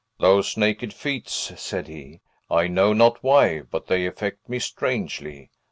"Those 0.17 0.57
naked 0.57 0.95
feet!" 0.95 1.29
said 1.29 1.87
he. 1.87 2.21
"I 2.49 2.65
know 2.65 2.91
not 2.91 3.21
why, 3.23 3.61
but 3.61 3.85
they 3.85 4.07
affect 4.07 4.49
me 4.49 4.57
strangely. 4.57 5.51